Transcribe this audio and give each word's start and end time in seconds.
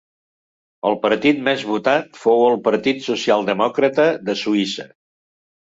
El 0.91 0.95
partit 1.03 1.43
més 1.49 1.65
votat 1.73 2.19
fou 2.23 2.41
el 2.49 2.59
Partit 2.69 3.07
Socialdemòcrata 3.11 4.11
de 4.31 4.41
Suïssa. 4.45 4.93